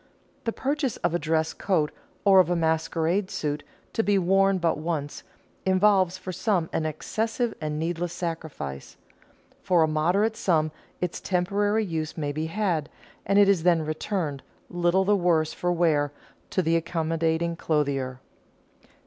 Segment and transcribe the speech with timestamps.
[0.45, 1.91] The purchase of a dress coat
[2.25, 3.61] or of a masquerade suit
[3.93, 5.21] to be worn but once,
[5.63, 8.97] involves for some an excessive and needless sacrifice.
[9.61, 12.89] For a moderate sum its temporary use may be had,
[13.27, 14.41] and it is then returned,
[14.71, 16.11] little the worse for wear,
[16.49, 18.21] to the accommodating clothier.